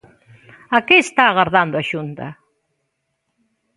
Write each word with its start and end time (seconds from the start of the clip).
A 0.75 0.77
que 0.87 0.95
está 1.05 1.23
agardando 1.27 1.75
a 1.77 1.83
Xunta? 1.91 2.27